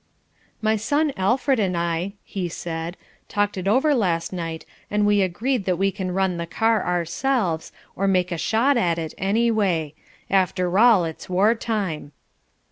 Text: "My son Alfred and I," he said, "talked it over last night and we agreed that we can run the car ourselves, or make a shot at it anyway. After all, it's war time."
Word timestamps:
"My 0.63 0.77
son 0.77 1.13
Alfred 1.15 1.59
and 1.59 1.77
I," 1.77 2.13
he 2.23 2.49
said, 2.49 2.97
"talked 3.29 3.55
it 3.55 3.67
over 3.67 3.93
last 3.93 4.33
night 4.33 4.65
and 4.89 5.05
we 5.05 5.21
agreed 5.21 5.65
that 5.65 5.75
we 5.75 5.91
can 5.91 6.09
run 6.09 6.37
the 6.37 6.47
car 6.47 6.83
ourselves, 6.83 7.71
or 7.95 8.07
make 8.07 8.31
a 8.31 8.37
shot 8.39 8.77
at 8.77 8.97
it 8.97 9.13
anyway. 9.19 9.93
After 10.31 10.79
all, 10.79 11.05
it's 11.05 11.29
war 11.29 11.53
time." 11.53 12.13